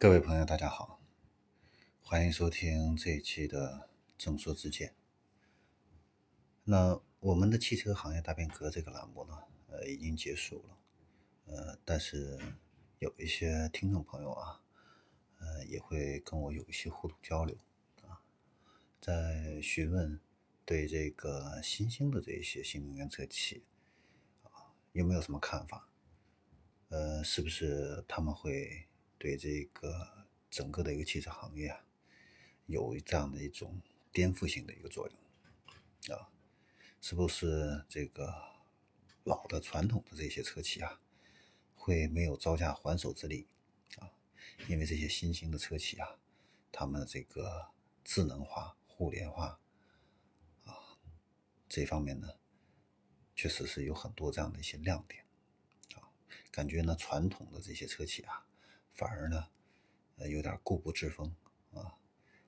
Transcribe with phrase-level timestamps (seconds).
[0.00, 1.00] 各位朋友，大家好，
[2.00, 4.94] 欢迎收听这一期的正说之见。
[6.62, 9.36] 那我们的汽车行业大变革这个栏目呢，
[9.66, 10.78] 呃，已经结束了，
[11.46, 12.38] 呃，但是
[13.00, 14.60] 有一些听众朋友啊，
[15.40, 17.56] 呃，也会跟我有一些互动交流
[18.06, 18.22] 啊，
[19.00, 20.20] 在询问
[20.64, 23.64] 对这个新兴的这一些新能源车企
[24.44, 25.88] 啊，有没有什么看法？
[26.90, 28.84] 呃，是不是他们会？
[29.18, 31.84] 对这个整个的一个汽车行业啊，
[32.66, 33.82] 有这样的一种
[34.12, 36.30] 颠覆性的一个作用啊，
[37.00, 38.32] 是不是这个
[39.24, 41.00] 老的传统的这些车企啊，
[41.74, 43.48] 会没有招架还手之力
[43.98, 44.12] 啊？
[44.68, 46.18] 因为这些新兴的车企啊，
[46.70, 47.72] 他们这个
[48.04, 49.58] 智能化、互联化
[50.64, 50.96] 啊
[51.68, 52.28] 这方面呢，
[53.34, 55.24] 确实是有很多这样的一些亮点
[55.96, 56.08] 啊，
[56.52, 58.44] 感觉呢传统的这些车企啊。
[58.98, 59.48] 反而呢，
[60.16, 61.32] 呃，有点固步自封
[61.72, 61.94] 啊，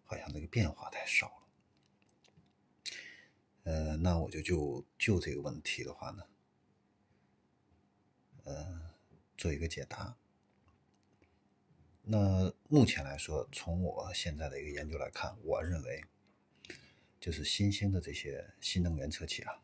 [0.02, 2.92] 好像这个变化太少了。
[3.62, 6.26] 呃，那我就就就这个问题的话呢，
[8.42, 8.90] 呃，
[9.36, 10.16] 做一个解答。
[12.02, 16.02] 那目前来说，从我现在的一个研究来看，我认为，
[17.20, 19.62] 就是新兴的这些新能源车企啊，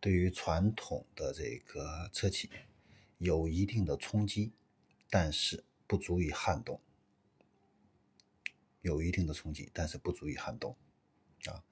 [0.00, 2.50] 对于传统的这个车企
[3.18, 4.54] 有一定的冲击，
[5.10, 5.62] 但是。
[5.86, 6.80] 不足以撼动，
[8.80, 10.76] 有一定的冲击，但是不足以撼动，
[11.44, 11.62] 啊，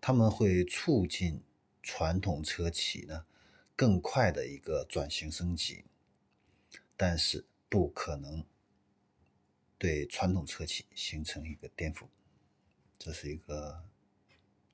[0.00, 1.42] 他们会促进
[1.82, 3.26] 传统车企呢
[3.76, 5.84] 更快的一个转型升级，
[6.96, 8.44] 但是不可能
[9.76, 12.08] 对传统车企形成一个颠覆，
[12.98, 13.84] 这是一个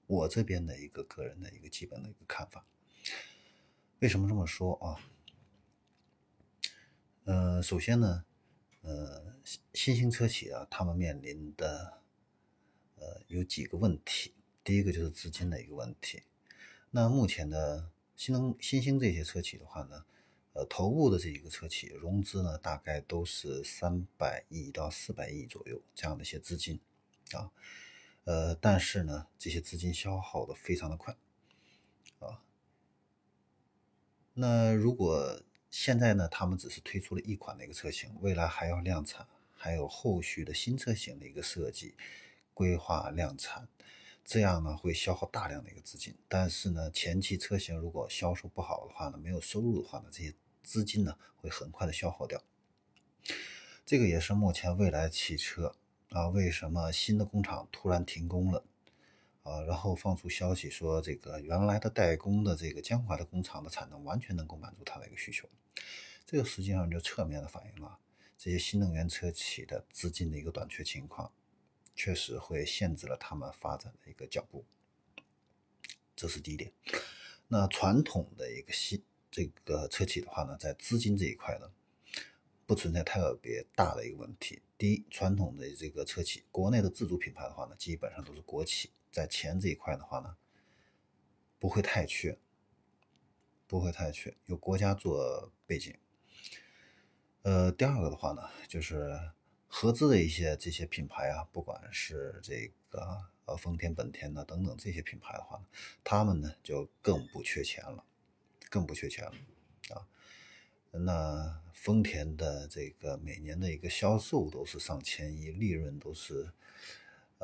[0.07, 2.65] 我这边的一个个人的一个基本的一个看法。
[3.99, 5.01] 为什么这么说啊？
[7.25, 8.25] 呃，首先呢。
[8.85, 9.35] 呃，
[9.73, 12.03] 新兴车企啊，他们面临的
[12.97, 14.35] 呃有几个问题。
[14.63, 16.23] 第一个就是资金的一个问题。
[16.91, 20.05] 那目前的新能新兴这些车企的话呢，
[20.53, 26.79] 呃，头部的这几个车企融资呢，大概都是三百亿到四百亿左右这样的一些资金
[27.33, 27.51] 啊。
[28.25, 31.17] 呃，但是呢，这些资金消耗的非常的快
[32.19, 32.43] 啊。
[34.35, 35.41] 那如果
[35.77, 39.27] 现在呢，他们只是推出了一款的一个车型，未来还要量产，
[39.57, 41.97] 还有后续的新车型的一个设计、
[42.55, 43.67] 规划、量产，
[44.25, 46.15] 这样呢会消耗大量的一个资金。
[46.29, 50.33] 但是呢，前期车型如果销售不好的话呢，没有收入的话呢，这些
[50.63, 52.41] 资金呢会很快的消耗掉。
[53.85, 55.75] 这个也是目前未来汽车
[56.11, 58.65] 啊，为什么新的工厂突然停工了？
[59.45, 65.47] 啊，然后放出消息说，这个原来的代工的这个江淮的工厂的产能完全能够满足它的一个需求，
[66.25, 67.99] 这个实际上就侧面的反映了
[68.39, 71.31] 这些新能源车企的资金的一个短缺情况，
[71.95, 74.65] 确实会限制了他们发展的一个脚步，
[76.17, 76.73] 这是第一点。
[77.49, 81.71] 那传统的一个新这个车企的话呢，在资金这一块呢，
[82.65, 84.63] 不存在特别大的一个问题。
[84.79, 88.89] 第一，传统的这个车企，国内的自主品牌的话呢，基本上都是国企。
[89.15, 90.37] 在钱这一块的话呢，
[91.61, 92.37] 不会太缺，
[93.69, 95.97] 不会太缺，有国家做背景。
[97.43, 99.17] 呃，第二个的话呢，就是
[99.69, 105.65] 合资的一些这些品牌啊，不管是这个呃丰田、本田的等等这些品牌的话，
[106.03, 108.05] 他们呢就更不缺钱了，
[108.69, 109.33] 更不缺钱了
[109.95, 110.09] 啊。
[110.91, 116.53] 那丰田的这个每年的一个销售都是上千亿，利润都是。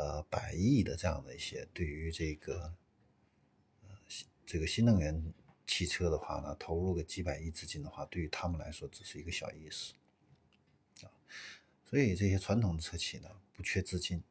[0.00, 2.74] 呃，百亿的这样的一些，对于这个
[3.82, 3.90] 呃
[4.46, 5.34] 这个新能源
[5.66, 9.92] 汽车的话呢，投入个几百亿资金的话，对于他们来说只是一个小意思
[11.02, 11.12] 啊。
[11.84, 14.22] 所以这些传统的车企呢，不缺资金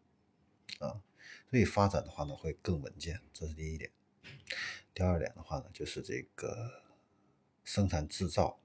[0.79, 1.03] 啊，
[1.51, 3.91] 所以发展的话呢会更稳健，这是第一点。
[4.95, 6.81] 第二点的话呢，就是这个
[7.63, 8.59] 生产制造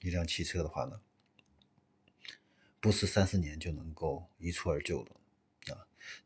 [0.00, 1.00] 一辆汽车的话呢，
[2.78, 5.16] 不是三四年就能够一蹴而就的。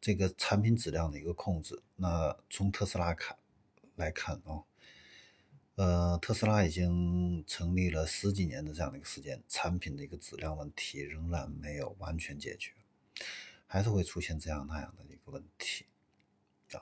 [0.00, 3.36] 这个产品质量的一个控制，那从特斯拉看
[3.96, 4.64] 来看啊，
[5.76, 12.72] 呃，特斯拉已经成立了十几年的这样的一个时间，产品的一个质量问题仍然没有完全解决，
[13.66, 15.86] 还是会出现这样那样的一个问题
[16.72, 16.80] 啊。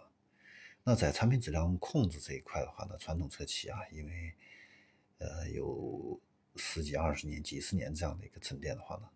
[0.84, 4.34] 那在产品质量控制这一块的话呢，传统车企啊，因为
[5.18, 6.20] 呃有
[6.56, 9.08] 十几二十年、几十年这样的一个沉淀的话呢，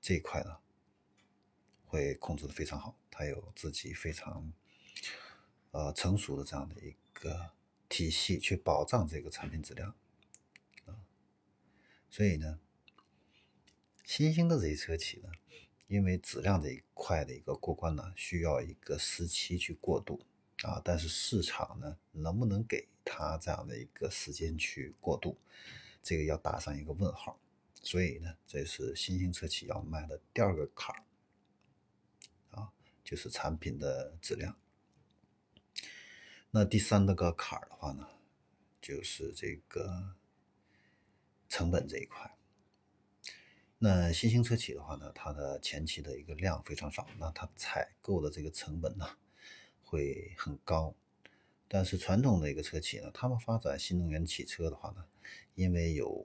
[0.00, 0.56] 这一块呢。
[1.90, 4.52] 会控制的非常好，它有自己非常
[5.72, 7.50] 呃成熟的这样的一个
[7.88, 9.92] 体系去保障这个产品质量
[10.86, 10.94] 啊，
[12.08, 12.60] 所以呢，
[14.04, 15.28] 新兴的这些车企呢，
[15.88, 20.24] 因为质量这一块的一个过关呢，需要一个时期去过渡
[20.62, 25.36] 啊，但是市场呢，能不能给它这样的一个时间去过渡，
[26.04, 27.36] 这个要打上一个问号。
[27.82, 31.02] 所以呢，这是新兴车企要迈的第二个坎儿，
[33.10, 34.56] 就是产品的质量。
[36.52, 38.06] 那第三那个坎儿的话呢，
[38.80, 40.14] 就是这个
[41.48, 42.38] 成本这一块。
[43.78, 49.04] 那新兴车企的话呢，它的前期的一个量非常少，那它采购的这个成本呢
[49.82, 50.94] 会很高。
[51.66, 55.04] 但是传统的一个车企呢，他们发展新能源汽车的话呢，
[55.56, 56.24] 因为有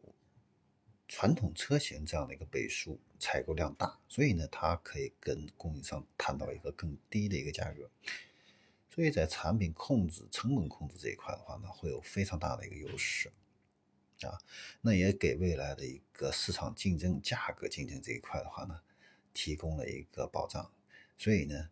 [1.07, 7.89] 传统车型这样的一个背书，采购量大，所以呢，它可以跟供应商谈到一个更低的一个价格，
[8.87, 13.31] 所以在产品控制、成本控制这一块的话呢，会有非常大的一个优势
[14.21, 14.37] 啊。
[14.79, 18.79] 那也给未来的一个市场竞争、价格竞争这一块的话呢，
[19.33, 20.71] 提供了一个保障。
[21.17, 21.71] 所以呢，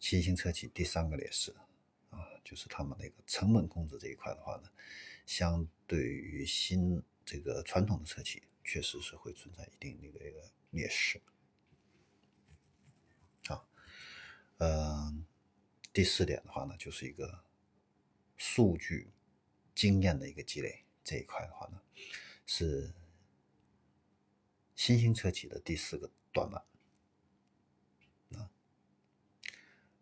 [0.00, 1.54] 新兴车企第三个劣势
[2.08, 4.70] 啊，就是他们那个成本控制这一块的话呢，
[5.26, 11.22] 相对于新这个传统的车企确实是会存在一定的一个劣势，
[13.46, 13.64] 啊，
[14.58, 15.24] 嗯，
[15.92, 17.44] 第四点的话呢，就是一个
[18.36, 19.12] 数据
[19.72, 21.80] 经验的一个积累这一块的话呢，
[22.44, 22.92] 是
[24.74, 26.64] 新兴车企的第四个短板，
[28.32, 28.50] 啊，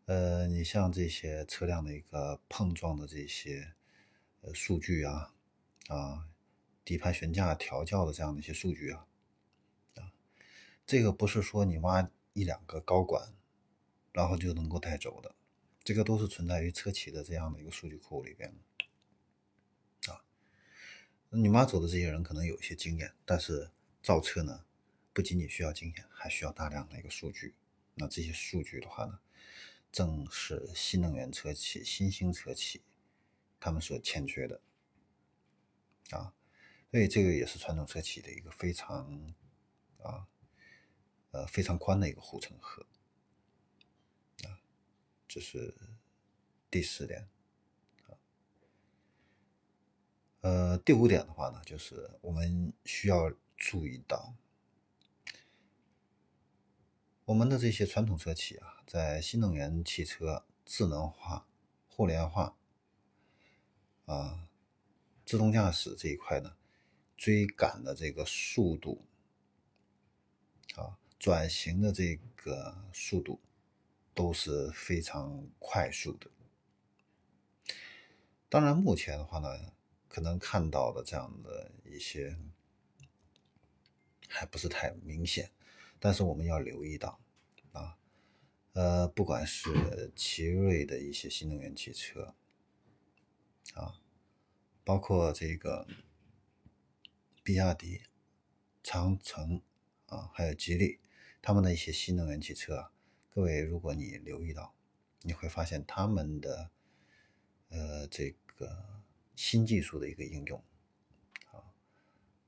[0.07, 3.75] 呃，你像这些车辆的一个碰撞的这些
[4.41, 5.35] 呃数据啊，
[5.89, 6.31] 啊。
[6.85, 9.07] 底盘悬架调教的这样的一些数据啊，
[9.95, 10.13] 啊，
[10.87, 13.33] 这个不是说你挖一两个高管，
[14.13, 15.35] 然后就能够带走的，
[15.83, 18.55] 这个都是存在于车企的这样的一个数据库里边，
[20.09, 20.21] 啊，
[21.31, 23.71] 你挖走的这些人可能有一些经验，但是
[24.03, 24.67] 造车呢，
[25.15, 27.55] 不仅仅需要经验，还需要大量的一个数据，
[27.95, 29.21] 那这些数据的话呢，
[29.91, 32.83] 正是新能源车企、新兴车企
[33.59, 34.61] 他们所欠缺的，
[36.11, 36.35] 啊。
[36.95, 39.35] 所以这个也是传统车企的一个非常
[40.01, 40.29] 啊
[41.33, 42.87] 呃非常宽的一个护城河
[44.45, 44.63] 啊，
[45.27, 45.75] 这是
[46.71, 47.29] 第四点
[48.07, 48.15] 啊。
[50.43, 54.33] 呃，第五点的话呢，就是我们需要注意到，
[57.25, 61.49] 我们的这些传统车企啊，在新能源汽车智能化、
[61.89, 62.57] 互联化
[64.07, 64.49] 啊、
[65.27, 66.57] 自动驾驶这一块呢。
[67.25, 69.03] 追赶的这个速度
[70.75, 73.41] 啊，转型的这个速度
[74.13, 76.31] 都是非常快速的。
[78.51, 79.73] 当然，目前的话呢，
[80.07, 82.37] 可能看到的这样的一些
[84.29, 85.51] 还不是太明显，
[85.99, 87.19] 但是我们要留意到
[87.73, 87.97] 啊，
[88.75, 92.35] 呃，不管是奇瑞的一些新能源汽车
[93.73, 93.99] 啊，
[94.85, 95.87] 包括这个。
[97.45, 98.01] 比亚迪、
[98.83, 99.61] 长城
[100.07, 100.99] 啊，还有吉利，
[101.43, 102.93] 他们的一些新能源汽车啊，
[103.29, 104.75] 各位，如果你留意到，
[105.21, 106.71] 你会发现他们的
[107.69, 109.03] 呃这个
[109.37, 110.65] 新技术的一个应用
[111.53, 111.69] 啊，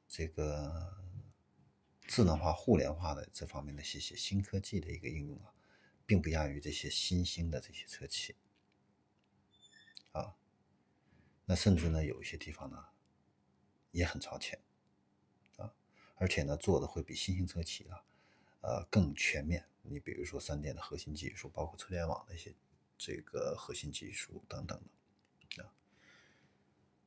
[0.09, 0.97] 这个
[2.07, 5.53] 智能化、互联化的这方面的一些新科技的一个应用啊，
[6.07, 8.35] 并不亚于这些新兴的这些车企
[10.13, 10.35] 啊，
[11.45, 12.83] 那甚至呢，有一些地方呢
[13.91, 14.59] 也很超前。
[16.17, 17.97] 而且呢，做的会比新兴车企呢，
[18.63, 19.65] 呃，更全面。
[19.83, 22.53] 你比如说三电的核心技术，包括车联网的一些
[22.99, 24.81] 这个核心技术等等
[25.57, 25.71] 的啊，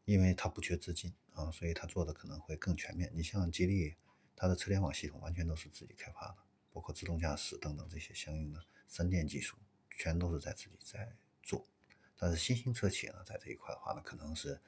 [0.05, 3.11] 因为它不缺资金啊，所以它做的可能会更全面。
[3.13, 3.95] 你像吉利，
[4.35, 6.37] 它的车联网系统完全都是自己开发的，
[6.71, 9.57] 包括自动驾驶等等这些相应的三电技术，
[9.89, 11.67] 全都是在自己在做。
[12.15, 14.61] 但是新兴车企呢，在这一块的话呢，可能是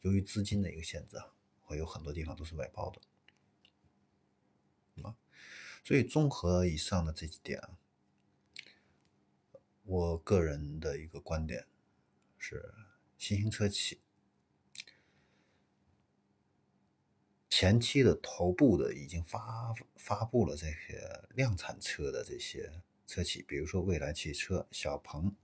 [0.00, 3.00] 由于资金的一个限制啊，会有很多地方都是外包的。
[5.02, 5.16] 啊，
[5.84, 7.60] 所以综合以上的这几点，
[9.84, 11.66] 我个人的一个观点
[12.38, 12.74] 是，
[13.18, 14.00] 新兴车企
[17.48, 25.34] 前期的头部的已经发发布了这些量产车的这些车企，比如说蔚来汽车、小鹏、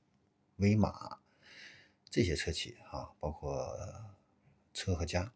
[0.56, 1.20] 威马
[2.10, 3.74] 这些车企啊，包括
[4.74, 5.32] 车和家，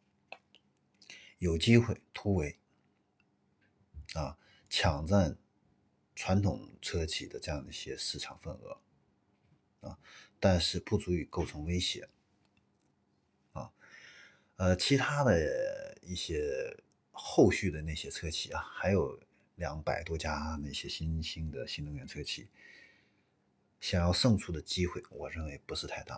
[1.38, 2.58] 有机会突围。
[4.14, 5.36] 啊，抢占
[6.14, 8.80] 传统车企的这样的一些市场份额
[9.80, 9.98] 啊，
[10.40, 12.08] 但是不足以构成威胁
[13.52, 13.70] 啊。
[14.56, 19.20] 呃，其他的一些后续的那些车企啊，还有
[19.56, 22.48] 两百多家那些新兴的新能源车企，
[23.80, 26.16] 想要胜出的机会，我认为不是太大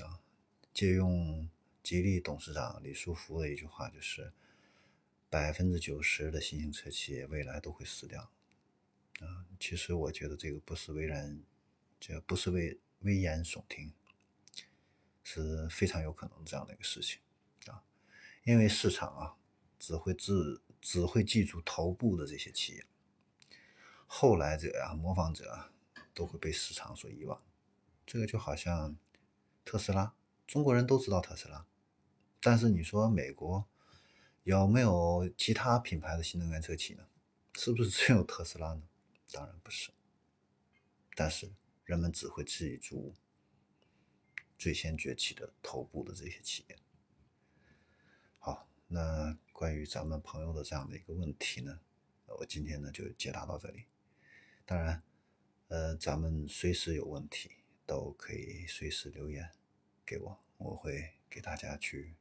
[0.00, 0.20] 啊。
[0.74, 1.48] 借用
[1.82, 4.30] 吉利董事长李书福的一句话，就是
[5.28, 8.30] 百分之九十的新型车企未来都会死掉
[9.20, 9.46] 啊。
[9.58, 11.42] 其实我觉得这个不是危然，
[11.98, 13.92] 这不是危危言耸听，
[15.22, 17.20] 是非常有可能这样的一个事情
[17.66, 17.82] 啊。
[18.44, 19.36] 因为市场啊，
[19.78, 22.86] 只会只只会记住头部的这些企业，
[24.06, 25.72] 后来者啊、模仿者啊，
[26.14, 27.42] 都会被市场所遗忘。
[28.06, 28.96] 这个就好像
[29.64, 30.14] 特斯拉。
[30.46, 31.66] 中国人都知道特斯拉，
[32.40, 33.66] 但是你说美国
[34.46, 37.04] 有没有其他品牌的新能源车企呢？
[37.54, 38.82] 是不是只有特斯拉呢？
[39.32, 39.90] 当然不是。
[41.16, 41.50] 但是
[41.84, 43.12] 人们只会记住
[44.56, 46.78] 最先崛起的头部的这些企业。
[48.38, 51.80] 好，那关于咱们朋友的这样的一个问题呢，
[52.26, 53.86] 我今天呢就解答到这里。
[54.64, 55.02] 当然，
[55.66, 57.50] 呃，咱们随时有问题
[57.84, 59.50] 都可以随时留言。
[60.06, 62.14] 给我，我会给大家去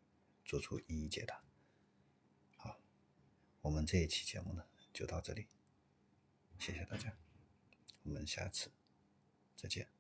[0.44, 1.45] 做出一一解答。
[3.66, 5.48] 我们这一期节目呢就到这里，
[6.60, 7.12] 谢谢大家，
[8.04, 8.70] 我们下次
[9.56, 9.95] 再见。